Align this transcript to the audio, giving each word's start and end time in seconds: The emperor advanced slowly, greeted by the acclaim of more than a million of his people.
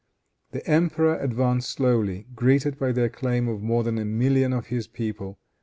The 0.49 0.65
emperor 0.67 1.19
advanced 1.19 1.69
slowly, 1.69 2.25
greeted 2.33 2.79
by 2.79 2.91
the 2.91 3.03
acclaim 3.03 3.47
of 3.47 3.61
more 3.61 3.83
than 3.83 3.99
a 3.99 4.05
million 4.05 4.51
of 4.51 4.65
his 4.65 4.87
people. 4.87 5.37